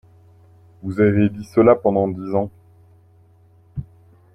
[0.81, 2.49] Vous avez dit cela pendant dix ans